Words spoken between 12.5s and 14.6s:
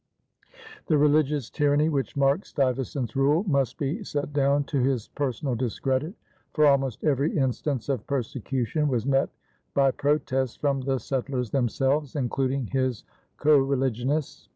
his coreligionists.